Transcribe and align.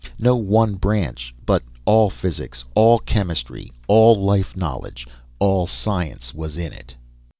No 0.17 0.35
one 0.35 0.77
branch, 0.77 1.31
but 1.45 1.61
all 1.85 2.09
physics, 2.09 2.63
all 2.73 2.97
chemistry, 2.97 3.71
all 3.87 4.15
life 4.19 4.57
knowledge, 4.57 5.05
all 5.37 5.67
science 5.67 6.33
was 6.33 6.57
in 6.57 6.73
it. 6.73 6.95